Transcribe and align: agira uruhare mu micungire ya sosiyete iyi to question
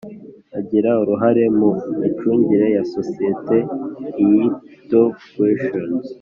agira 0.59 0.91
uruhare 1.01 1.43
mu 1.57 1.69
micungire 1.99 2.67
ya 2.75 2.83
sosiyete 2.93 3.57
iyi 4.23 4.43
to 4.89 5.01
question 5.33 5.89